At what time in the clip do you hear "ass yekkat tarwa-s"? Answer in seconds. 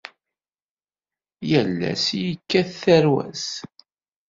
1.91-3.47